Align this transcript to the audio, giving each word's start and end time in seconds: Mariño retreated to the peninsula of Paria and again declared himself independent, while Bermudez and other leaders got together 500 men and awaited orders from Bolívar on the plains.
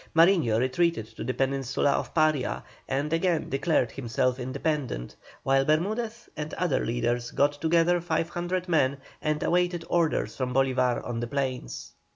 Mariño 0.15 0.57
retreated 0.57 1.05
to 1.05 1.23
the 1.23 1.35
peninsula 1.35 1.91
of 1.91 2.11
Paria 2.15 2.63
and 2.87 3.13
again 3.13 3.49
declared 3.51 3.91
himself 3.91 4.39
independent, 4.39 5.15
while 5.43 5.63
Bermudez 5.63 6.27
and 6.35 6.55
other 6.55 6.83
leaders 6.83 7.29
got 7.29 7.61
together 7.61 8.01
500 8.01 8.67
men 8.67 8.97
and 9.21 9.43
awaited 9.43 9.85
orders 9.91 10.35
from 10.35 10.55
Bolívar 10.55 11.05
on 11.07 11.19
the 11.19 11.27
plains. 11.27 11.91